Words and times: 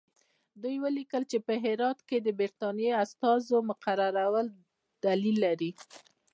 دوی 0.61 0.75
ولیکل 0.83 1.23
چې 1.31 1.37
په 1.45 1.53
هرات 1.63 1.99
کې 2.09 2.17
د 2.21 2.27
برټانیې 2.39 2.91
د 2.95 2.99
استازي 3.03 3.57
مقررول 3.69 4.47
دلیل 5.05 5.35
لري. 5.45 5.71